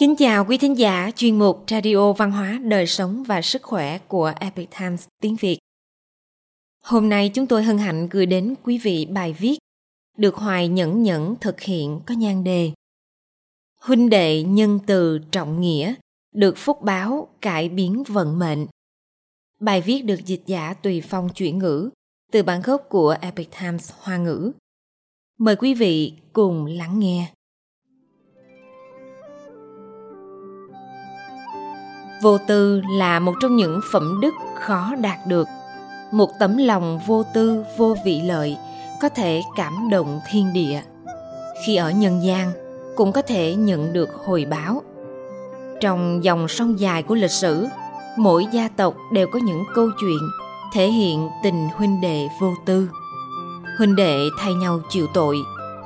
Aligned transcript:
Kính 0.00 0.16
chào 0.16 0.44
quý 0.44 0.58
thính 0.58 0.78
giả 0.78 1.10
chuyên 1.16 1.38
mục 1.38 1.64
Radio 1.70 2.12
Văn 2.12 2.30
hóa, 2.30 2.60
Đời 2.64 2.86
sống 2.86 3.24
và 3.24 3.42
Sức 3.42 3.62
khỏe 3.62 3.98
của 3.98 4.32
Epic 4.40 4.68
Times 4.78 5.06
tiếng 5.22 5.36
Việt. 5.36 5.58
Hôm 6.84 7.08
nay 7.08 7.30
chúng 7.34 7.46
tôi 7.46 7.62
hân 7.62 7.78
hạnh 7.78 8.08
gửi 8.10 8.26
đến 8.26 8.54
quý 8.62 8.78
vị 8.78 9.06
bài 9.06 9.32
viết 9.38 9.58
được 10.16 10.34
Hoài 10.34 10.68
Nhẫn 10.68 11.02
Nhẫn 11.02 11.34
thực 11.40 11.60
hiện 11.60 12.00
có 12.06 12.14
nhan 12.14 12.44
đề 12.44 12.72
Huynh 13.80 14.10
đệ 14.10 14.42
nhân 14.42 14.78
từ 14.86 15.18
trọng 15.30 15.60
nghĩa, 15.60 15.94
được 16.34 16.54
phúc 16.56 16.82
báo 16.82 17.28
cải 17.40 17.68
biến 17.68 18.02
vận 18.02 18.38
mệnh. 18.38 18.66
Bài 19.58 19.80
viết 19.80 20.02
được 20.02 20.26
dịch 20.26 20.42
giả 20.46 20.74
tùy 20.74 21.02
phong 21.08 21.28
chuyển 21.28 21.58
ngữ 21.58 21.90
từ 22.32 22.42
bản 22.42 22.62
gốc 22.62 22.86
của 22.88 23.16
Epic 23.20 23.48
Times 23.60 23.92
Hoa 23.98 24.16
ngữ. 24.16 24.52
Mời 25.38 25.56
quý 25.56 25.74
vị 25.74 26.12
cùng 26.32 26.66
lắng 26.66 26.98
nghe. 26.98 27.32
Vô 32.22 32.38
tư 32.38 32.82
là 32.90 33.18
một 33.18 33.32
trong 33.40 33.56
những 33.56 33.80
phẩm 33.92 34.20
đức 34.22 34.34
khó 34.54 34.94
đạt 35.00 35.18
được. 35.26 35.48
Một 36.10 36.30
tấm 36.38 36.56
lòng 36.56 37.00
vô 37.06 37.24
tư, 37.34 37.64
vô 37.76 37.96
vị 38.04 38.20
lợi 38.24 38.56
có 39.00 39.08
thể 39.08 39.42
cảm 39.56 39.90
động 39.90 40.20
thiên 40.30 40.52
địa. 40.52 40.80
Khi 41.64 41.76
ở 41.76 41.90
nhân 41.90 42.24
gian 42.24 42.52
cũng 42.96 43.12
có 43.12 43.22
thể 43.22 43.54
nhận 43.54 43.92
được 43.92 44.08
hồi 44.26 44.46
báo. 44.50 44.82
Trong 45.80 46.24
dòng 46.24 46.48
sông 46.48 46.80
dài 46.80 47.02
của 47.02 47.14
lịch 47.14 47.30
sử, 47.30 47.66
mỗi 48.16 48.46
gia 48.52 48.68
tộc 48.68 48.94
đều 49.12 49.26
có 49.32 49.38
những 49.38 49.64
câu 49.74 49.90
chuyện 50.00 50.18
thể 50.72 50.86
hiện 50.86 51.28
tình 51.42 51.68
huynh 51.74 52.00
đệ 52.00 52.28
vô 52.40 52.52
tư. 52.66 52.88
Huynh 53.78 53.96
đệ 53.96 54.18
thay 54.38 54.54
nhau 54.54 54.80
chịu 54.90 55.06
tội, 55.14 55.36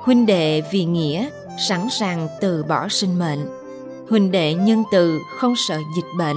huynh 0.03 0.27
đệ 0.27 0.63
vì 0.73 0.85
nghĩa 0.85 1.29
sẵn 1.69 1.89
sàng 1.91 2.29
từ 2.41 2.65
bỏ 2.69 2.89
sinh 2.89 3.19
mệnh 3.19 3.64
huynh 4.11 4.31
đệ 4.31 4.55
nhân 4.55 4.85
từ 4.93 5.21
không 5.37 5.55
sợ 5.57 5.81
dịch 5.97 6.07
bệnh. 6.19 6.37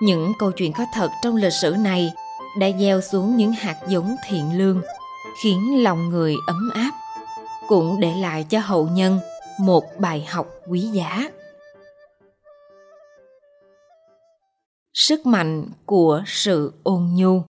Những 0.00 0.32
câu 0.38 0.52
chuyện 0.52 0.72
có 0.72 0.84
thật 0.94 1.10
trong 1.22 1.36
lịch 1.36 1.52
sử 1.52 1.70
này 1.70 2.12
đã 2.58 2.66
gieo 2.80 3.00
xuống 3.00 3.36
những 3.36 3.52
hạt 3.52 3.76
giống 3.88 4.16
thiện 4.28 4.58
lương, 4.58 4.80
khiến 5.42 5.82
lòng 5.82 6.08
người 6.08 6.36
ấm 6.46 6.70
áp, 6.74 6.90
cũng 7.68 8.00
để 8.00 8.14
lại 8.14 8.46
cho 8.48 8.58
hậu 8.60 8.88
nhân 8.88 9.18
một 9.60 9.84
bài 9.98 10.26
học 10.28 10.46
quý 10.66 10.80
giá. 10.80 11.30
Sức 14.94 15.26
mạnh 15.26 15.66
của 15.86 16.22
sự 16.26 16.72
ôn 16.82 17.08
nhu. 17.14 17.42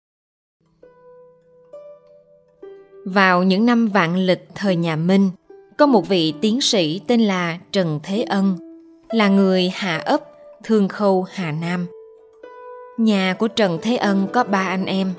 Vào 3.06 3.44
những 3.44 3.66
năm 3.66 3.88
vạn 3.88 4.16
lịch 4.16 4.48
thời 4.56 4.76
nhà 4.76 4.96
minh, 4.96 5.32
có 5.78 5.86
một 5.86 6.08
vị 6.08 6.34
tiến 6.42 6.62
sĩ 6.62 7.02
tên 7.08 7.22
là 7.22 7.60
trần 7.72 8.00
thế 8.04 8.22
ân 8.22 8.67
là 9.12 9.28
người 9.28 9.72
hạ 9.76 9.98
ấp, 9.98 10.22
Thương 10.64 10.88
Khâu, 10.88 11.24
Hà 11.24 11.52
Nam. 11.52 11.88
Nhà 12.98 13.36
của 13.40 13.48
Trần 13.48 13.80
Thế 13.82 13.96
Ân 13.96 14.28
có 14.34 14.44
ba 14.44 14.68
anh 14.68 14.86
em. 14.86 15.14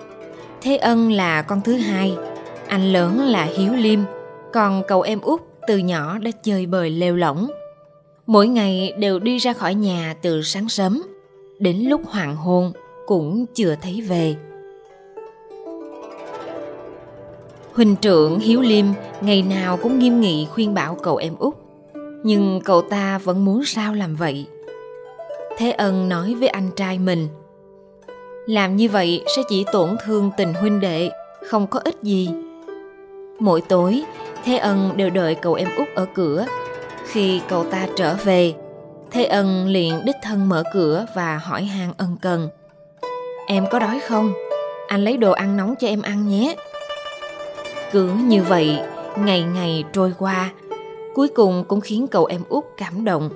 Thế 0.62 0.76
Ân 0.76 1.12
là 1.12 1.42
con 1.42 1.60
thứ 1.60 1.72
hai, 1.72 2.16
anh 2.68 2.92
lớn 2.92 3.20
là 3.20 3.44
Hiếu 3.44 3.72
Liêm, 3.72 4.00
còn 4.52 4.82
cậu 4.88 5.02
em 5.02 5.20
út 5.20 5.40
từ 5.66 5.78
nhỏ 5.78 6.18
đã 6.18 6.30
chơi 6.42 6.66
bời 6.66 6.90
lêu 6.90 7.16
lỏng. 7.16 7.50
Mỗi 8.26 8.48
ngày 8.48 8.92
đều 8.98 9.18
đi 9.18 9.38
ra 9.38 9.52
khỏi 9.52 9.74
nhà 9.74 10.14
từ 10.22 10.42
sáng 10.42 10.68
sớm, 10.68 11.02
đến 11.58 11.76
lúc 11.76 12.00
hoàng 12.06 12.36
hôn 12.36 12.72
cũng 13.06 13.46
chưa 13.54 13.74
thấy 13.82 14.00
về. 14.00 14.36
Huỳnh 17.74 17.96
trưởng 17.96 18.38
Hiếu 18.38 18.60
Liêm 18.60 18.86
ngày 19.20 19.42
nào 19.42 19.76
cũng 19.76 19.98
nghiêm 19.98 20.20
nghị 20.20 20.46
khuyên 20.54 20.74
bảo 20.74 20.96
cậu 21.02 21.16
em 21.16 21.36
út 21.38 21.54
nhưng 22.22 22.60
cậu 22.64 22.82
ta 22.82 23.18
vẫn 23.18 23.44
muốn 23.44 23.64
sao 23.64 23.94
làm 23.94 24.16
vậy? 24.16 24.46
Thế 25.58 25.70
ân 25.70 26.08
nói 26.08 26.34
với 26.34 26.48
anh 26.48 26.70
trai 26.76 26.98
mình, 26.98 27.28
làm 28.46 28.76
như 28.76 28.88
vậy 28.88 29.24
sẽ 29.36 29.42
chỉ 29.48 29.64
tổn 29.72 29.96
thương 30.04 30.30
tình 30.36 30.54
huynh 30.54 30.80
đệ, 30.80 31.10
không 31.48 31.66
có 31.66 31.80
ích 31.84 32.02
gì. 32.02 32.30
Mỗi 33.38 33.60
tối, 33.60 34.02
thế 34.44 34.56
ân 34.56 34.96
đều 34.96 35.10
đợi 35.10 35.34
cậu 35.34 35.54
em 35.54 35.68
út 35.76 35.88
ở 35.94 36.06
cửa. 36.14 36.46
Khi 37.06 37.40
cậu 37.48 37.64
ta 37.64 37.86
trở 37.96 38.16
về, 38.24 38.54
thế 39.10 39.24
ân 39.24 39.66
liền 39.66 40.04
đích 40.04 40.16
thân 40.22 40.48
mở 40.48 40.62
cửa 40.72 41.06
và 41.14 41.38
hỏi 41.38 41.64
han 41.64 41.92
ân 41.96 42.16
cần, 42.22 42.48
em 43.46 43.64
có 43.70 43.78
đói 43.78 44.00
không? 44.00 44.32
Anh 44.88 45.04
lấy 45.04 45.16
đồ 45.16 45.32
ăn 45.32 45.56
nóng 45.56 45.74
cho 45.78 45.88
em 45.88 46.02
ăn 46.02 46.28
nhé. 46.28 46.56
Cứ 47.92 48.10
như 48.12 48.42
vậy, 48.42 48.78
ngày 49.16 49.42
ngày 49.42 49.84
trôi 49.92 50.12
qua 50.18 50.50
cuối 51.18 51.28
cùng 51.28 51.64
cũng 51.68 51.80
khiến 51.80 52.06
cậu 52.06 52.24
em 52.24 52.40
út 52.48 52.64
cảm 52.76 53.04
động. 53.04 53.30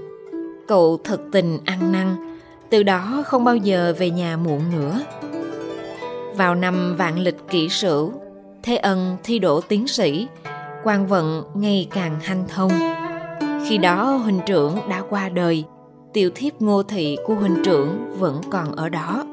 Cậu 0.68 1.00
thật 1.04 1.20
tình 1.32 1.58
ăn 1.64 1.92
năn, 1.92 2.36
từ 2.70 2.82
đó 2.82 3.22
không 3.26 3.44
bao 3.44 3.56
giờ 3.56 3.94
về 3.98 4.10
nhà 4.10 4.36
muộn 4.36 4.60
nữa. 4.72 5.00
Vào 6.36 6.54
năm 6.54 6.96
vạn 6.96 7.18
lịch 7.18 7.48
kỷ 7.50 7.68
sửu, 7.68 8.12
thế 8.62 8.76
ân 8.76 9.16
thi 9.24 9.38
đỗ 9.38 9.60
tiến 9.60 9.88
sĩ, 9.88 10.26
quan 10.84 11.06
vận 11.06 11.44
ngày 11.54 11.88
càng 11.90 12.20
hanh 12.20 12.44
thông. 12.48 12.70
Khi 13.68 13.78
đó 13.78 14.04
huynh 14.04 14.40
trưởng 14.46 14.78
đã 14.88 15.02
qua 15.10 15.28
đời, 15.28 15.64
tiểu 16.12 16.30
thiếp 16.34 16.62
ngô 16.62 16.82
thị 16.82 17.16
của 17.26 17.34
huynh 17.34 17.56
trưởng 17.64 18.14
vẫn 18.18 18.40
còn 18.50 18.76
ở 18.76 18.88
đó. 18.88 19.24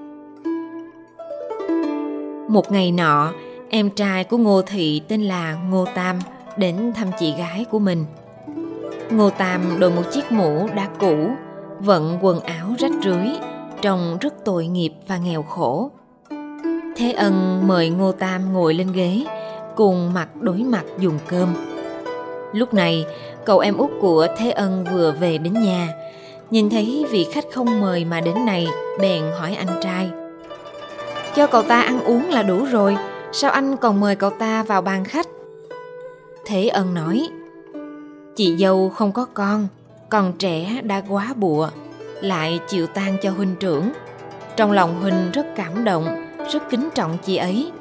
Một 2.50 2.72
ngày 2.72 2.92
nọ, 2.92 3.34
em 3.70 3.90
trai 3.90 4.24
của 4.24 4.38
ngô 4.38 4.62
thị 4.62 5.02
tên 5.08 5.22
là 5.22 5.54
ngô 5.70 5.86
tam 5.96 6.20
đến 6.58 6.92
thăm 6.96 7.08
chị 7.20 7.34
gái 7.38 7.66
của 7.72 7.80
mình. 7.80 8.06
Ngô 9.12 9.30
Tam 9.30 9.80
đội 9.80 9.92
một 9.92 10.03
chiếc 10.12 10.31
mũ 10.31 10.68
đã 10.75 10.90
cũ, 11.00 11.30
vận 11.80 12.18
quần 12.22 12.40
áo 12.40 12.74
rách 12.80 12.92
rưới, 13.03 13.28
trông 13.81 14.18
rất 14.22 14.34
tội 14.46 14.68
nghiệp 14.68 14.92
và 15.08 15.18
nghèo 15.18 15.44
khổ. 15.44 15.92
Thế 16.96 17.12
Ân 17.12 17.68
mời 17.68 17.90
Ngô 17.90 18.12
Tam 18.12 18.53
ngồi 18.53 18.74
lên 18.74 18.92
ghế, 18.94 19.25
cùng 19.75 20.14
mặt 20.14 20.30
đối 20.40 20.58
mặt 20.58 20.84
dùng 21.00 21.19
cơm. 21.28 21.53
Lúc 22.53 22.74
này, 22.74 23.06
cậu 23.46 23.59
em 23.59 23.78
út 23.78 23.90
của 24.02 24.28
Thế 24.38 24.52
Ân 24.52 24.86
vừa 24.92 25.12
về 25.12 25.38
đến 25.38 25.53
nhà, 25.53 25.94
nhìn 26.52 26.69
thấy 26.69 27.06
vị 27.09 27.28
khách 27.34 27.46
không 27.53 27.81
mời 27.81 28.06
mà 28.06 28.22
đến 28.22 28.46
này, 28.46 28.68
bèn 29.00 29.24
hỏi 29.40 29.56
anh 29.56 29.80
trai. 29.81 30.09
Cho 31.36 31.48
cậu 31.48 31.62
ta 31.62 31.81
ăn 31.81 32.03
uống 32.03 32.30
là 32.30 32.44
đủ 32.44 32.66
rồi, 32.66 32.98
sao 33.31 33.52
anh 33.52 33.78
còn 33.78 34.00
mời 34.00 34.16
cậu 34.16 34.30
ta 34.30 34.64
vào 34.64 34.81
bàn 34.81 35.06
khách? 35.06 35.28
Thế 36.46 36.68
Ân 36.68 36.94
nói, 36.94 37.30
Chị 38.40 38.56
dâu 38.58 38.90
không 38.90 39.12
có 39.12 39.26
con, 39.34 39.68
còn 40.10 40.34
trẻ 40.38 40.82
đã 40.84 41.02
quá 41.10 41.34
bụa, 41.36 41.70
lại 42.22 42.60
chịu 42.68 42.88
tan 42.88 43.18
cho 43.22 43.32
huynh 43.32 43.56
trưởng. 43.60 43.92
Trong 44.56 44.72
lòng 44.72 45.02
huynh 45.02 45.32
rất 45.34 45.46
cảm 45.56 45.84
động, 45.84 46.06
rất 46.52 46.64
kính 46.70 46.90
trọng 46.96 47.18
chị 47.26 47.36
ấy. 47.36 47.72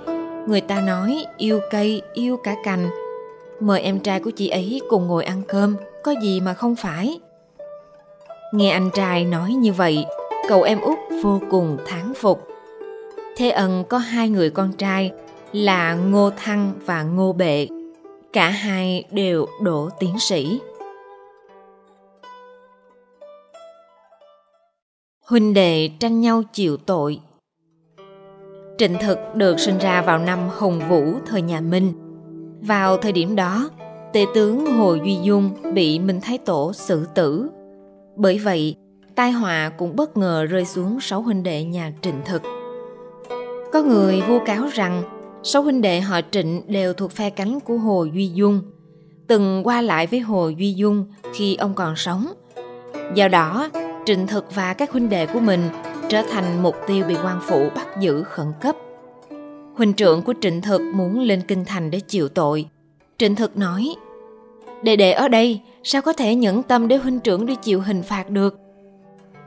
Người 0.47 0.61
ta 0.61 0.81
nói 0.81 1.25
yêu 1.37 1.61
cây, 1.71 2.03
yêu 2.13 2.37
cả 2.37 2.55
cành. 2.65 2.89
Mời 3.61 3.81
em 3.81 4.01
trai 4.01 4.21
của 4.21 4.31
chị 4.31 4.49
ấy 4.49 4.81
cùng 4.89 5.07
ngồi 5.07 5.25
ăn 5.25 5.43
cơm, 5.49 5.77
có 6.03 6.15
gì 6.23 6.41
mà 6.41 6.55
không 6.55 6.77
phải. 6.77 7.21
Nghe 8.53 8.71
anh 8.71 8.91
trai 8.95 9.25
nói 9.25 9.53
như 9.53 9.73
vậy, 9.73 10.05
cậu 10.49 10.63
em 10.63 10.81
út 10.81 10.99
vô 11.23 11.41
cùng 11.51 11.79
thán 11.87 12.15
phục. 12.15 12.49
Thế 13.37 13.51
ân 13.51 13.85
có 13.89 13.99
hai 13.99 14.29
người 14.29 14.51
con 14.51 14.73
trai 14.73 15.13
là 15.53 15.95
Ngô 15.95 16.31
Thăng 16.37 16.73
và 16.87 17.03
Ngô 17.03 17.33
Bệ 17.33 17.69
cả 18.39 18.49
hai 18.49 19.05
đều 19.11 19.47
đỗ 19.63 19.89
tiến 19.99 20.19
sĩ. 20.19 20.61
Huynh 25.29 25.55
đệ 25.55 25.91
tranh 26.01 26.21
nhau 26.21 26.43
chịu 26.53 26.77
tội. 26.77 27.21
Trịnh 28.79 28.97
thực 29.01 29.19
được 29.35 29.61
sinh 29.61 29.79
ra 29.79 30.03
vào 30.03 30.19
năm 30.19 30.49
hồng 30.49 30.81
vũ, 30.89 31.15
thời 31.27 31.43
nhà 31.43 31.61
minh. 31.61 31.93
Vào 32.61 32.97
thời 32.97 33.13
điểm 33.13 33.37
đó, 33.37 33.71
tể 34.13 34.27
tướng 34.35 34.67
hồ 34.67 34.95
duy 34.95 35.17
dung 35.23 35.51
bị 35.75 35.99
minh 35.99 36.21
thái 36.23 36.39
tổ 36.39 36.73
xử 36.73 37.07
tử. 37.15 37.51
Bởi 38.17 38.39
vậy, 38.39 38.77
tai 39.15 39.31
họa 39.31 39.73
cũng 39.79 39.97
bất 39.97 40.17
ngờ 40.17 40.45
rơi 40.45 40.65
xuống 40.65 41.01
sáu 41.01 41.23
huynh 41.23 41.43
đệ 41.43 41.65
nhà 41.65 41.93
trịnh 42.03 42.21
thực. 42.25 42.43
Có 43.73 43.83
người 43.83 44.21
vu 44.21 44.39
cáo 44.47 44.67
rằng 44.73 45.18
Sáu 45.51 45.63
huynh 45.63 45.83
đệ 45.83 46.01
họ 46.01 46.21
Trịnh 46.31 46.63
đều 46.67 46.93
thuộc 46.93 47.13
phe 47.13 47.31
cánh 47.31 47.61
của 47.61 47.79
Hồ 47.79 48.05
Duy 48.05 48.29
Dung, 48.29 48.63
từng 49.27 49.63
qua 49.65 49.83
lại 49.83 50.07
với 50.07 50.21
Hồ 50.21 50.49
Duy 50.49 50.75
Dung 50.75 51.05
khi 51.35 51.57
ông 51.57 51.75
còn 51.75 51.97
sống. 51.97 52.27
Do 53.15 53.29
đó, 53.29 53.71
Trịnh 54.07 54.27
Thực 54.27 54.55
và 54.55 54.73
các 54.73 54.93
huynh 54.93 55.09
đệ 55.09 55.27
của 55.27 55.41
mình 55.41 55.61
trở 56.09 56.23
thành 56.31 56.63
mục 56.63 56.75
tiêu 56.87 57.05
bị 57.09 57.17
quan 57.25 57.41
phủ 57.43 57.69
bắt 57.77 57.87
giữ 58.01 58.23
khẩn 58.23 58.47
cấp. 58.61 58.77
Huynh 59.77 59.93
trưởng 59.93 60.23
của 60.23 60.35
Trịnh 60.41 60.63
Thực 60.63 60.81
muốn 60.95 61.21
lên 61.21 61.43
kinh 61.49 61.65
thành 61.65 61.91
để 61.91 62.01
chịu 62.01 62.29
tội. 62.29 62.67
Trịnh 63.19 63.35
Thực 63.35 63.57
nói, 63.57 63.95
Đệ 64.83 64.97
đệ 64.97 65.13
ở 65.13 65.29
đây, 65.29 65.61
sao 65.83 66.03
có 66.03 66.13
thể 66.13 66.35
nhẫn 66.35 66.63
tâm 66.63 66.89
để 66.89 66.97
huynh 66.97 67.21
trưởng 67.21 67.47
đi 67.47 67.55
chịu 67.55 67.81
hình 67.81 68.03
phạt 68.03 68.31
được? 68.31 68.59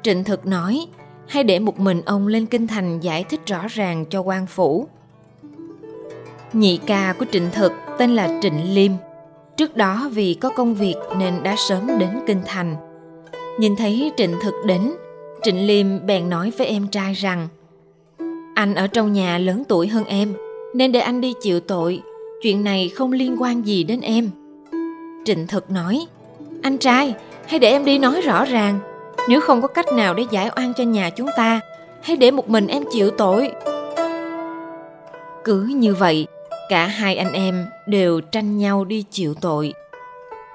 Trịnh 0.04 0.24
Thực 0.24 0.45
nói, 0.45 0.88
hay 1.27 1.44
để 1.44 1.59
một 1.59 1.80
mình 1.80 2.01
ông 2.06 2.27
lên 2.27 2.45
kinh 2.45 2.68
thành 2.68 3.00
giải 3.00 3.24
thích 3.24 3.42
rõ 3.45 3.68
ràng 3.68 4.06
cho 4.09 4.21
quan 4.21 4.47
phủ 4.47 4.88
Nhị 6.53 6.80
ca 6.86 7.13
của 7.19 7.25
Trịnh 7.31 7.50
Thực 7.53 7.71
tên 7.98 8.15
là 8.15 8.39
Trịnh 8.42 8.74
Liêm. 8.74 8.92
Trước 9.57 9.77
đó 9.77 10.09
vì 10.13 10.33
có 10.33 10.50
công 10.50 10.75
việc 10.75 10.95
nên 11.18 11.44
đã 11.44 11.56
sớm 11.57 11.88
đến 12.00 12.09
Kinh 12.27 12.42
Thành. 12.45 12.75
Nhìn 13.59 13.75
thấy 13.75 14.12
Trịnh 14.18 14.36
Thực 14.44 14.53
đến, 14.65 14.92
Trịnh 15.44 15.68
Liêm 15.68 16.06
bèn 16.06 16.30
nói 16.30 16.51
với 16.57 16.68
em 16.68 16.88
trai 16.88 17.13
rằng 17.13 17.48
Anh 18.56 18.75
ở 18.75 18.88
trong 18.88 19.13
nhà 19.13 19.38
lớn 19.38 19.63
tuổi 19.68 19.88
hơn 19.88 20.03
em, 20.06 20.33
nên 20.74 20.92
để 20.92 21.00
anh 21.00 21.21
đi 21.21 21.33
chịu 21.42 21.59
tội, 21.59 22.01
chuyện 22.42 22.63
này 22.63 22.89
không 22.89 23.12
liên 23.12 23.36
quan 23.39 23.62
gì 23.65 23.83
đến 23.83 24.01
em. 24.01 24.30
Trịnh 25.25 25.47
Thực 25.47 25.71
nói 25.71 26.06
Anh 26.62 26.77
trai, 26.77 27.13
hãy 27.47 27.59
để 27.59 27.71
em 27.71 27.86
đi 27.86 27.97
nói 27.97 28.21
rõ 28.21 28.45
ràng, 28.45 28.80
nếu 29.30 29.42
không 29.42 29.62
có 29.62 29.68
cách 29.68 29.94
nào 29.94 30.13
để 30.13 30.25
giải 30.31 30.50
oan 30.56 30.74
cho 30.77 30.83
nhà 30.83 31.09
chúng 31.09 31.27
ta, 31.38 31.59
hãy 32.01 32.18
để 32.18 32.31
một 32.31 32.50
mình 32.50 32.68
em 32.68 32.83
chịu 32.92 33.12
tội. 33.12 33.51
Cứ 35.44 35.63
như 35.63 35.94
vậy, 35.94 36.27
cả 36.71 36.88
hai 36.88 37.15
anh 37.15 37.33
em 37.33 37.65
đều 37.85 38.21
tranh 38.21 38.57
nhau 38.57 38.85
đi 38.85 39.03
chịu 39.12 39.33
tội. 39.33 39.73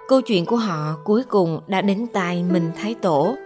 Câu 0.09 0.21
chuyện 0.21 0.47
của 0.47 0.57
họ 0.57 0.97
cuối 1.05 1.23
cùng 1.25 1.61
đã 1.67 1.81
đến 1.81 2.07
tai 2.13 2.43
mình 2.43 2.71
Thái 2.77 2.95
Tổ. 2.95 3.37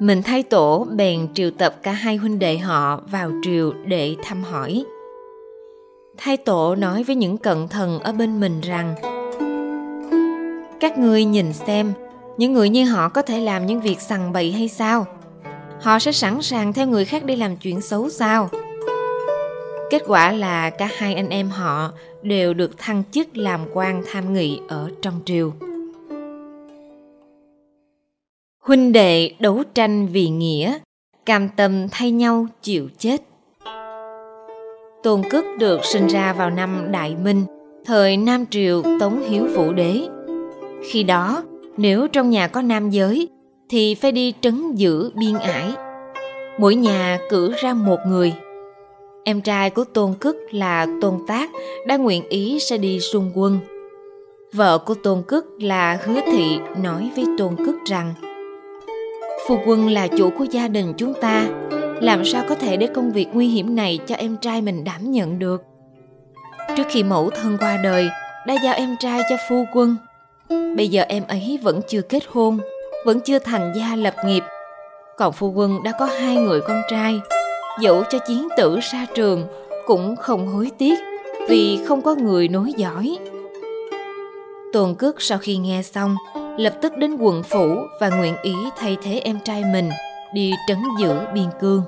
Mình 0.00 0.22
Thái 0.22 0.42
Tổ 0.42 0.86
bèn 0.90 1.34
triệu 1.34 1.50
tập 1.50 1.74
cả 1.82 1.92
hai 1.92 2.16
huynh 2.16 2.38
đệ 2.38 2.58
họ 2.58 3.00
vào 3.10 3.30
triều 3.42 3.72
để 3.86 4.16
thăm 4.22 4.42
hỏi. 4.42 4.84
Thái 6.18 6.36
Tổ 6.36 6.74
nói 6.74 7.02
với 7.02 7.16
những 7.16 7.38
cận 7.38 7.68
thần 7.68 7.98
ở 7.98 8.12
bên 8.12 8.40
mình 8.40 8.60
rằng 8.60 8.94
Các 10.80 10.98
ngươi 10.98 11.24
nhìn 11.24 11.52
xem, 11.52 11.92
những 12.36 12.52
người 12.52 12.68
như 12.68 12.84
họ 12.84 13.08
có 13.08 13.22
thể 13.22 13.40
làm 13.40 13.66
những 13.66 13.80
việc 13.80 14.00
sằng 14.00 14.32
bậy 14.32 14.52
hay 14.52 14.68
sao? 14.68 15.06
Họ 15.80 15.98
sẽ 15.98 16.12
sẵn 16.12 16.42
sàng 16.42 16.72
theo 16.72 16.86
người 16.86 17.04
khác 17.04 17.24
đi 17.24 17.36
làm 17.36 17.56
chuyện 17.56 17.80
xấu 17.80 18.08
sao? 18.08 18.50
Kết 19.90 20.02
quả 20.06 20.32
là 20.32 20.70
cả 20.70 20.88
hai 20.96 21.14
anh 21.14 21.28
em 21.28 21.48
họ 21.48 21.92
đều 22.22 22.54
được 22.54 22.78
thăng 22.78 23.02
chức 23.10 23.36
làm 23.36 23.60
quan 23.72 24.02
tham 24.12 24.32
nghị 24.32 24.60
ở 24.68 24.90
trong 25.02 25.14
triều. 25.24 25.52
Huynh 28.62 28.92
đệ 28.92 29.34
đấu 29.38 29.62
tranh 29.74 30.06
vì 30.06 30.28
nghĩa, 30.28 30.78
cam 31.26 31.48
tâm 31.56 31.88
thay 31.90 32.10
nhau 32.10 32.46
chịu 32.62 32.88
chết. 32.98 33.22
Tôn 35.02 35.22
Cức 35.30 35.44
được 35.58 35.84
sinh 35.84 36.06
ra 36.06 36.32
vào 36.32 36.50
năm 36.50 36.86
Đại 36.90 37.16
Minh, 37.24 37.44
thời 37.84 38.16
Nam 38.16 38.46
Triều 38.50 38.82
Tống 39.00 39.22
Hiếu 39.28 39.48
Vũ 39.54 39.72
Đế. 39.72 40.08
Khi 40.90 41.02
đó, 41.02 41.42
nếu 41.76 42.08
trong 42.08 42.30
nhà 42.30 42.48
có 42.48 42.62
nam 42.62 42.90
giới, 42.90 43.28
thì 43.68 43.94
phải 43.94 44.12
đi 44.12 44.34
trấn 44.40 44.74
giữ 44.74 45.10
biên 45.14 45.34
ải. 45.34 45.72
Mỗi 46.58 46.74
nhà 46.74 47.18
cử 47.30 47.52
ra 47.62 47.74
một 47.74 47.98
người. 48.06 48.32
Em 49.30 49.40
trai 49.40 49.70
của 49.70 49.84
Tôn 49.84 50.14
Cức 50.20 50.36
là 50.50 50.86
Tôn 51.00 51.14
Tác 51.26 51.50
đã 51.86 51.96
nguyện 51.96 52.28
ý 52.28 52.58
sẽ 52.60 52.78
đi 52.78 53.00
xung 53.00 53.32
quân. 53.34 53.58
Vợ 54.52 54.78
của 54.78 54.94
Tôn 54.94 55.22
Cức 55.28 55.46
là 55.60 55.98
Hứa 56.04 56.20
Thị 56.32 56.58
nói 56.82 57.10
với 57.16 57.24
Tôn 57.38 57.56
Cức 57.56 57.76
rằng 57.86 58.14
Phu 59.48 59.58
quân 59.66 59.88
là 59.88 60.08
chủ 60.08 60.30
của 60.38 60.44
gia 60.50 60.68
đình 60.68 60.94
chúng 60.96 61.14
ta, 61.20 61.48
làm 62.00 62.24
sao 62.24 62.44
có 62.48 62.54
thể 62.54 62.76
để 62.76 62.86
công 62.94 63.12
việc 63.12 63.26
nguy 63.32 63.48
hiểm 63.48 63.76
này 63.76 63.98
cho 64.06 64.14
em 64.14 64.36
trai 64.36 64.62
mình 64.62 64.84
đảm 64.84 65.10
nhận 65.10 65.38
được. 65.38 65.62
Trước 66.76 66.84
khi 66.88 67.02
mẫu 67.02 67.30
thân 67.30 67.56
qua 67.60 67.76
đời, 67.76 68.08
đã 68.46 68.54
giao 68.64 68.74
em 68.74 68.96
trai 69.00 69.20
cho 69.30 69.36
phu 69.48 69.64
quân. 69.72 69.96
Bây 70.76 70.88
giờ 70.88 71.04
em 71.08 71.22
ấy 71.28 71.58
vẫn 71.62 71.80
chưa 71.88 72.02
kết 72.02 72.22
hôn, 72.28 72.58
vẫn 73.04 73.20
chưa 73.20 73.38
thành 73.38 73.72
gia 73.76 73.96
lập 73.96 74.14
nghiệp. 74.24 74.42
Còn 75.18 75.32
phu 75.32 75.50
quân 75.50 75.82
đã 75.84 75.92
có 75.98 76.06
hai 76.06 76.36
người 76.36 76.60
con 76.60 76.82
trai, 76.90 77.20
dẫu 77.80 78.02
cho 78.10 78.18
chiến 78.28 78.48
tử 78.56 78.78
xa 78.92 79.06
trường 79.14 79.46
cũng 79.86 80.16
không 80.16 80.46
hối 80.46 80.70
tiếc 80.78 80.98
vì 81.48 81.78
không 81.84 82.02
có 82.02 82.14
người 82.14 82.48
nối 82.48 82.72
dõi. 82.76 83.18
Tôn 84.72 84.94
Cước 84.94 85.22
sau 85.22 85.38
khi 85.38 85.56
nghe 85.56 85.82
xong 85.82 86.16
lập 86.58 86.74
tức 86.82 86.96
đến 86.96 87.16
quận 87.16 87.42
phủ 87.42 87.76
và 88.00 88.08
nguyện 88.08 88.34
ý 88.42 88.54
thay 88.76 88.96
thế 89.02 89.20
em 89.24 89.38
trai 89.44 89.62
mình 89.72 89.90
đi 90.34 90.52
trấn 90.68 90.78
giữ 91.00 91.14
biên 91.34 91.46
cương. 91.60 91.82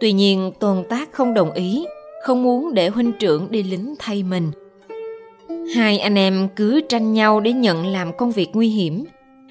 Tuy 0.00 0.12
nhiên 0.12 0.52
Tôn 0.60 0.84
Tác 0.88 1.12
không 1.12 1.34
đồng 1.34 1.52
ý, 1.52 1.86
không 2.22 2.42
muốn 2.42 2.74
để 2.74 2.88
huynh 2.88 3.12
trưởng 3.12 3.50
đi 3.50 3.62
lính 3.62 3.94
thay 3.98 4.22
mình. 4.22 4.50
Hai 5.74 5.98
anh 5.98 6.14
em 6.14 6.48
cứ 6.56 6.80
tranh 6.88 7.12
nhau 7.12 7.40
để 7.40 7.52
nhận 7.52 7.86
làm 7.86 8.16
công 8.16 8.32
việc 8.32 8.50
nguy 8.52 8.68
hiểm. 8.68 9.04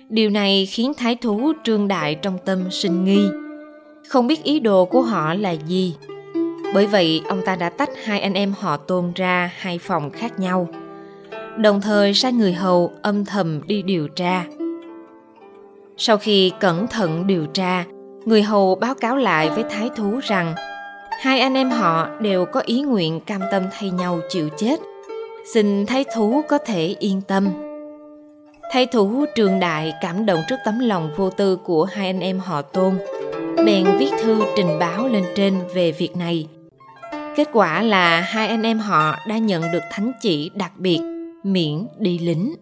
Điều 0.10 0.30
này 0.30 0.66
khiến 0.66 0.94
thái 0.98 1.16
thú 1.16 1.54
Trương 1.64 1.88
Đại 1.88 2.16
trong 2.16 2.38
tâm 2.46 2.72
sinh 2.72 3.06
nghi. 3.06 3.28
Không 4.10 4.28
biết 4.28 4.44
ý 4.44 4.60
đồ 4.60 4.86
của 4.86 5.02
họ 5.02 5.34
là 5.34 5.52
gì. 5.52 5.96
Bởi 6.74 6.88
vậy 6.88 7.22
ông 7.30 7.42
ta 7.46 7.56
đã 7.56 7.70
tách 7.70 7.90
hai 8.04 8.20
anh 8.20 8.34
em 8.34 8.54
họ 8.60 8.78
Tôn 8.78 9.12
ra 9.16 9.52
hai 9.58 9.78
phòng 9.78 10.12
khác 10.12 10.40
nhau 10.40 10.68
đồng 11.58 11.82
thời 11.82 12.14
sai 12.14 12.34
người 12.34 12.54
hầu 12.54 12.92
âm 13.02 13.26
thầm 13.26 13.62
đi 13.68 13.82
điều 13.82 14.08
tra. 14.08 14.46
Sau 15.98 16.18
khi 16.18 16.52
cẩn 16.60 16.88
thận 16.88 17.28
điều 17.28 17.46
tra, 17.46 17.86
người 18.26 18.42
hầu 18.42 18.76
báo 18.76 18.96
cáo 18.96 19.16
lại 19.16 19.50
với 19.50 19.64
thái 19.70 19.90
thú 19.96 20.20
rằng 20.24 20.56
hai 21.22 21.40
anh 21.40 21.54
em 21.54 21.70
họ 21.70 22.08
đều 22.20 22.46
có 22.46 22.60
ý 22.60 22.82
nguyện 22.82 23.20
cam 23.20 23.42
tâm 23.52 23.64
thay 23.72 23.92
nhau 23.92 24.20
chịu 24.30 24.50
chết. 24.58 24.80
Xin 25.54 25.86
thái 25.86 26.06
thú 26.16 26.42
có 26.50 26.58
thể 26.58 26.96
yên 27.00 27.22
tâm. 27.22 27.50
Thái 28.72 28.86
thú 28.86 29.26
trường 29.36 29.60
đại 29.60 29.94
cảm 30.02 30.26
động 30.26 30.40
trước 30.50 30.56
tấm 30.66 30.80
lòng 30.80 31.12
vô 31.18 31.30
tư 31.30 31.56
của 31.56 31.84
hai 31.84 32.08
anh 32.08 32.20
em 32.20 32.40
họ 32.40 32.62
tôn, 32.62 32.98
bèn 33.66 33.98
viết 34.00 34.12
thư 34.22 34.42
trình 34.56 34.80
báo 34.80 35.08
lên 35.08 35.24
trên 35.36 35.60
về 35.74 35.92
việc 35.92 36.18
này. 36.18 36.48
Kết 37.36 37.50
quả 37.54 37.82
là 37.82 38.22
hai 38.22 38.48
anh 38.48 38.64
em 38.64 38.80
họ 38.80 39.16
đã 39.28 39.38
nhận 39.38 39.72
được 39.72 39.84
thánh 39.92 40.12
chỉ 40.22 40.52
đặc 40.56 40.72
biệt 40.78 41.00
miễn 41.44 41.88
đi 41.98 42.20
lính 42.20 42.56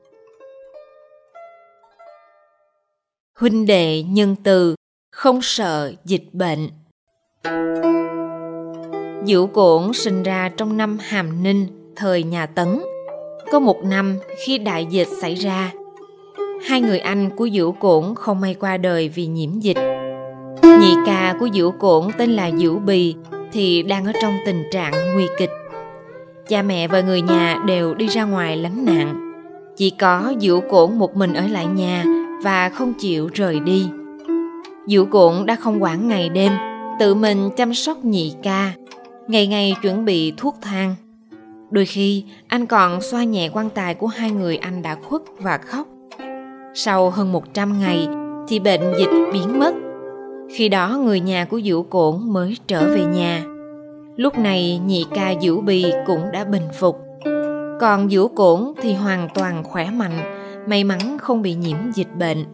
huynh 3.39 3.65
đệ 3.65 4.03
nhân 4.03 4.35
từ 4.43 4.75
không 5.11 5.39
sợ 5.41 5.93
dịch 6.05 6.33
bệnh 6.33 6.69
Diệu 9.25 9.47
Cổn 9.47 9.93
sinh 9.93 10.23
ra 10.23 10.49
trong 10.57 10.77
năm 10.77 10.97
Hàm 11.01 11.43
Ninh, 11.43 11.67
thời 11.95 12.23
nhà 12.23 12.45
Tấn. 12.45 12.81
Có 13.51 13.59
một 13.59 13.83
năm 13.83 14.17
khi 14.45 14.57
đại 14.57 14.85
dịch 14.85 15.07
xảy 15.21 15.35
ra, 15.35 15.71
hai 16.65 16.81
người 16.81 16.99
anh 16.99 17.29
của 17.35 17.49
Diệu 17.49 17.71
Cổn 17.71 18.15
không 18.15 18.41
may 18.41 18.53
qua 18.53 18.77
đời 18.77 19.09
vì 19.09 19.25
nhiễm 19.25 19.59
dịch. 19.59 19.77
Nhị 20.81 20.95
ca 21.05 21.35
của 21.39 21.49
diễu 21.53 21.71
Cổn 21.71 22.07
tên 22.17 22.31
là 22.31 22.51
diễu 22.57 22.75
Bì 22.75 23.15
thì 23.51 23.83
đang 23.83 24.05
ở 24.05 24.11
trong 24.21 24.37
tình 24.45 24.63
trạng 24.71 24.93
nguy 25.13 25.27
kịch 25.37 25.49
cha 26.47 26.61
mẹ 26.61 26.87
và 26.87 27.01
người 27.01 27.21
nhà 27.21 27.59
đều 27.65 27.93
đi 27.93 28.07
ra 28.07 28.23
ngoài 28.23 28.57
lánh 28.57 28.85
nạn 28.85 29.33
chỉ 29.77 29.89
có 29.89 30.33
diễu 30.39 30.61
Cổn 30.61 30.97
một 30.97 31.15
mình 31.15 31.33
ở 31.33 31.47
lại 31.47 31.65
nhà 31.65 32.03
và 32.43 32.69
không 32.69 32.93
chịu 32.93 33.29
rời 33.33 33.59
đi. 33.59 33.87
diễu 34.87 35.05
Cổn 35.05 35.45
đã 35.45 35.55
không 35.55 35.83
quản 35.83 36.07
ngày 36.07 36.29
đêm, 36.29 36.51
tự 36.99 37.15
mình 37.15 37.49
chăm 37.57 37.73
sóc 37.73 38.05
nhị 38.05 38.33
ca, 38.43 38.71
ngày 39.27 39.47
ngày 39.47 39.75
chuẩn 39.81 40.05
bị 40.05 40.33
thuốc 40.37 40.55
thang. 40.61 40.95
Đôi 41.71 41.85
khi 41.85 42.23
anh 42.47 42.65
còn 42.65 43.01
xoa 43.01 43.23
nhẹ 43.23 43.49
quan 43.53 43.69
tài 43.69 43.93
của 43.93 44.07
hai 44.07 44.31
người 44.31 44.57
anh 44.57 44.81
đã 44.81 44.95
khuất 44.95 45.21
và 45.37 45.57
khóc. 45.57 45.87
Sau 46.73 47.09
hơn 47.09 47.31
100 47.31 47.79
ngày 47.79 48.07
thì 48.47 48.59
bệnh 48.59 48.93
dịch 48.97 49.29
biến 49.33 49.59
mất. 49.59 49.73
Khi 50.53 50.69
đó 50.69 50.99
người 51.03 51.19
nhà 51.19 51.45
của 51.45 51.61
Dũ 51.61 51.83
Cổn 51.83 52.15
mới 52.25 52.57
trở 52.67 52.93
về 52.93 53.05
nhà. 53.05 53.43
Lúc 54.15 54.39
này 54.39 54.81
nhị 54.85 55.05
ca 55.15 55.33
Vũ 55.41 55.61
Bì 55.61 55.85
cũng 56.07 56.21
đã 56.33 56.43
bình 56.43 56.67
phục. 56.79 56.99
Còn 57.79 58.07
Vũ 58.11 58.27
Cổn 58.27 58.73
thì 58.81 58.93
hoàn 58.93 59.27
toàn 59.33 59.63
khỏe 59.63 59.89
mạnh, 59.89 60.19
may 60.67 60.83
mắn 60.83 61.17
không 61.17 61.41
bị 61.41 61.53
nhiễm 61.53 61.77
dịch 61.93 62.15
bệnh. 62.19 62.45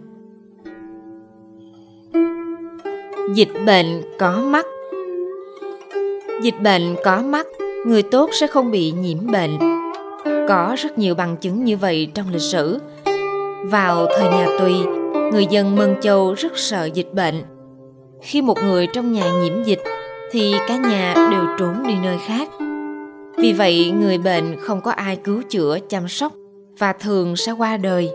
Dịch 3.36 3.52
bệnh 3.66 4.02
có 4.20 4.42
mắt 4.42 4.66
Dịch 6.42 6.62
bệnh 6.64 6.96
có 7.04 7.22
mắt, 7.22 7.48
người 7.86 8.04
tốt 8.04 8.30
sẽ 8.34 8.48
không 8.48 8.72
bị 8.72 8.92
nhiễm 8.92 9.32
bệnh. 9.32 9.58
Có 10.48 10.76
rất 10.78 10.98
nhiều 10.98 11.16
bằng 11.16 11.38
chứng 11.38 11.66
như 11.66 11.78
vậy 11.78 12.08
trong 12.14 12.26
lịch 12.32 12.42
sử. 12.42 12.80
Vào 13.66 14.06
thời 14.18 14.30
nhà 14.30 14.48
Tùy, 14.60 14.74
người 15.32 15.46
dân 15.50 15.76
Mân 15.76 15.96
Châu 16.02 16.34
rất 16.34 16.58
sợ 16.58 16.86
dịch 16.86 17.14
bệnh. 17.14 17.44
Khi 18.22 18.42
một 18.42 18.58
người 18.64 18.88
trong 18.94 19.12
nhà 19.12 19.32
nhiễm 19.42 19.64
dịch 19.64 19.82
thì 20.32 20.54
cả 20.68 20.78
nhà 20.78 21.14
đều 21.32 21.44
trốn 21.60 21.88
đi 21.88 21.94
nơi 22.04 22.18
khác. 22.28 22.50
Vì 23.38 23.54
vậy, 23.54 23.92
người 24.02 24.18
bệnh 24.18 24.56
không 24.60 24.82
có 24.82 24.92
ai 24.92 25.16
cứu 25.16 25.42
chữa 25.50 25.80
chăm 25.90 26.08
sóc 26.08 26.34
và 26.80 26.94
thường 26.94 27.36
sẽ 27.36 27.52
qua 27.52 27.78
đời. 27.78 28.10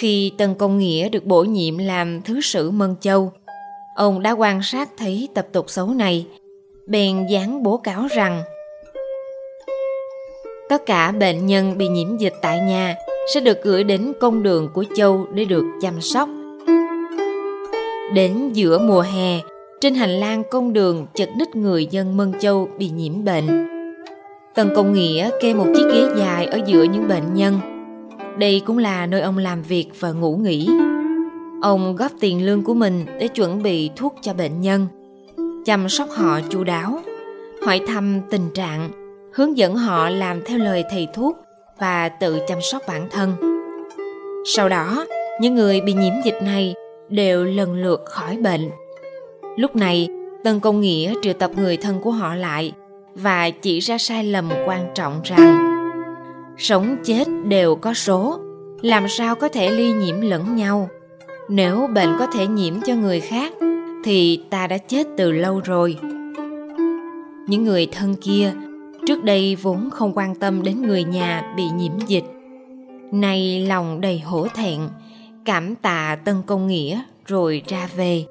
Khi 0.00 0.32
Tân 0.38 0.54
Công 0.54 0.78
Nghĩa 0.78 1.08
được 1.08 1.24
bổ 1.24 1.44
nhiệm 1.44 1.78
làm 1.78 2.22
Thứ 2.22 2.40
sử 2.40 2.70
Mân 2.70 2.94
Châu, 3.00 3.32
ông 3.96 4.22
đã 4.22 4.30
quan 4.30 4.62
sát 4.62 4.88
thấy 4.98 5.28
tập 5.34 5.46
tục 5.52 5.70
xấu 5.70 5.86
này, 5.86 6.26
bèn 6.86 7.26
dán 7.26 7.62
bố 7.62 7.76
cáo 7.76 8.06
rằng 8.06 8.42
tất 10.68 10.86
cả 10.86 11.12
bệnh 11.12 11.46
nhân 11.46 11.78
bị 11.78 11.88
nhiễm 11.88 12.16
dịch 12.16 12.34
tại 12.42 12.60
nhà 12.60 12.94
sẽ 13.34 13.40
được 13.40 13.62
gửi 13.62 13.84
đến 13.84 14.12
công 14.20 14.42
đường 14.42 14.68
của 14.74 14.84
Châu 14.96 15.26
để 15.34 15.44
được 15.44 15.64
chăm 15.82 16.00
sóc. 16.00 16.28
Đến 18.14 18.52
giữa 18.52 18.78
mùa 18.78 19.00
hè, 19.00 19.40
trên 19.80 19.94
hành 19.94 20.10
lang 20.10 20.42
công 20.50 20.72
đường 20.72 21.06
chật 21.14 21.28
ních 21.36 21.56
người 21.56 21.86
dân 21.86 22.16
Mân 22.16 22.32
Châu 22.40 22.68
bị 22.78 22.88
nhiễm 22.88 23.24
bệnh. 23.24 23.68
Tần 24.54 24.70
Công 24.76 24.92
Nghĩa 24.92 25.30
kê 25.40 25.54
một 25.54 25.66
chiếc 25.74 25.84
ghế 25.92 26.04
dài 26.18 26.46
ở 26.46 26.60
giữa 26.66 26.82
những 26.82 27.08
bệnh 27.08 27.34
nhân. 27.34 27.60
Đây 28.38 28.62
cũng 28.66 28.78
là 28.78 29.06
nơi 29.06 29.20
ông 29.20 29.38
làm 29.38 29.62
việc 29.62 29.86
và 30.00 30.12
ngủ 30.12 30.36
nghỉ. 30.36 30.68
Ông 31.62 31.96
góp 31.96 32.12
tiền 32.20 32.46
lương 32.46 32.62
của 32.62 32.74
mình 32.74 33.04
để 33.20 33.28
chuẩn 33.28 33.62
bị 33.62 33.90
thuốc 33.96 34.14
cho 34.20 34.34
bệnh 34.34 34.60
nhân, 34.60 34.86
chăm 35.64 35.88
sóc 35.88 36.08
họ 36.10 36.40
chu 36.50 36.64
đáo, 36.64 37.00
hỏi 37.66 37.80
thăm 37.86 38.20
tình 38.30 38.50
trạng, 38.54 38.90
hướng 39.34 39.56
dẫn 39.56 39.74
họ 39.74 40.10
làm 40.10 40.42
theo 40.46 40.58
lời 40.58 40.84
thầy 40.90 41.08
thuốc 41.14 41.36
và 41.78 42.08
tự 42.08 42.38
chăm 42.48 42.58
sóc 42.60 42.82
bản 42.88 43.08
thân. 43.10 43.32
Sau 44.46 44.68
đó, 44.68 45.06
những 45.40 45.54
người 45.54 45.80
bị 45.80 45.92
nhiễm 45.92 46.14
dịch 46.24 46.42
này 46.42 46.74
đều 47.08 47.44
lần 47.44 47.74
lượt 47.74 48.02
khỏi 48.04 48.36
bệnh. 48.36 48.70
Lúc 49.56 49.76
này, 49.76 50.08
Tân 50.44 50.60
Công 50.60 50.80
Nghĩa 50.80 51.14
triệu 51.22 51.32
tập 51.32 51.50
người 51.56 51.76
thân 51.76 52.00
của 52.00 52.10
họ 52.10 52.34
lại 52.34 52.72
và 53.14 53.50
chỉ 53.50 53.80
ra 53.80 53.98
sai 53.98 54.24
lầm 54.24 54.50
quan 54.66 54.90
trọng 54.94 55.20
rằng 55.24 55.72
sống 56.58 56.96
chết 57.04 57.24
đều 57.48 57.76
có 57.76 57.94
số, 57.94 58.40
làm 58.82 59.08
sao 59.08 59.34
có 59.34 59.48
thể 59.48 59.70
ly 59.70 59.92
nhiễm 59.92 60.20
lẫn 60.20 60.56
nhau. 60.56 60.88
Nếu 61.48 61.88
bệnh 61.94 62.16
có 62.18 62.26
thể 62.26 62.46
nhiễm 62.46 62.74
cho 62.86 62.94
người 62.94 63.20
khác 63.20 63.52
thì 64.04 64.40
ta 64.50 64.66
đã 64.66 64.78
chết 64.78 65.06
từ 65.16 65.32
lâu 65.32 65.60
rồi. 65.64 65.96
Những 67.46 67.64
người 67.64 67.86
thân 67.86 68.14
kia 68.14 68.52
trước 69.06 69.24
đây 69.24 69.56
vốn 69.56 69.90
không 69.90 70.12
quan 70.14 70.34
tâm 70.34 70.62
đến 70.62 70.82
người 70.82 71.04
nhà 71.04 71.54
bị 71.56 71.64
nhiễm 71.76 71.92
dịch. 72.06 72.24
Nay 73.12 73.66
lòng 73.68 74.00
đầy 74.00 74.18
hổ 74.18 74.46
thẹn, 74.54 74.80
cảm 75.44 75.76
tạ 75.76 76.18
Tân 76.24 76.42
Công 76.46 76.66
Nghĩa 76.66 77.02
rồi 77.26 77.62
ra 77.66 77.88
về. 77.96 78.24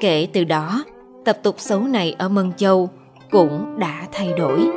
Kể 0.00 0.28
từ 0.32 0.44
đó, 0.44 0.84
tập 1.24 1.38
tục 1.42 1.60
xấu 1.60 1.80
này 1.80 2.12
ở 2.12 2.28
Mân 2.28 2.52
Châu 2.56 2.90
cũng 3.30 3.78
đã 3.78 4.08
thay 4.12 4.32
đổi. 4.32 4.70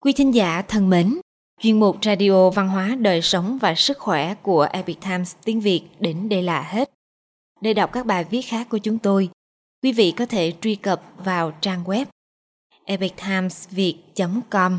Quý 0.00 0.12
thính 0.12 0.34
giả 0.34 0.62
thân 0.62 0.90
mến, 0.90 1.18
chuyên 1.60 1.80
mục 1.80 1.96
Radio 2.02 2.50
Văn 2.50 2.68
hóa 2.68 2.96
Đời 3.00 3.22
sống 3.22 3.58
và 3.60 3.74
Sức 3.74 3.98
khỏe 3.98 4.34
của 4.34 4.68
Epic 4.72 5.00
Times 5.00 5.34
tiếng 5.44 5.60
Việt 5.60 5.82
đến 6.00 6.28
đây 6.28 6.42
là 6.42 6.62
hết. 6.62 6.90
Để 7.60 7.74
đọc 7.74 7.92
các 7.92 8.06
bài 8.06 8.24
viết 8.24 8.42
khác 8.42 8.66
của 8.70 8.78
chúng 8.78 8.98
tôi, 8.98 9.28
quý 9.82 9.92
vị 9.92 10.12
có 10.16 10.26
thể 10.26 10.52
truy 10.60 10.74
cập 10.74 11.02
vào 11.24 11.52
trang 11.60 11.84
web 11.84 12.04
epictimesviet.com. 12.84 14.78